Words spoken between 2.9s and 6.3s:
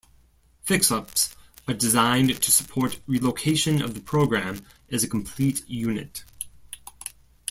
relocation of the program as a complete unit.